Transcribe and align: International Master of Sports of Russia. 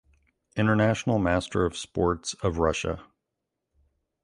International 0.55 1.19
Master 1.19 1.63
of 1.63 1.77
Sports 1.77 2.33
of 2.41 2.57
Russia. 2.57 3.05